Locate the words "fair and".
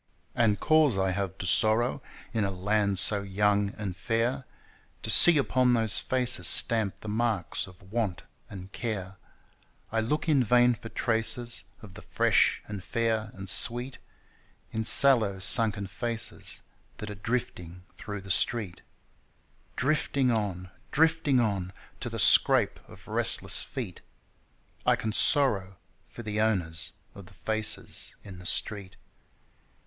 12.83-13.47